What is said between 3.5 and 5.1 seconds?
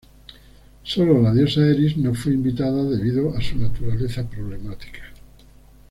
naturaleza problemática.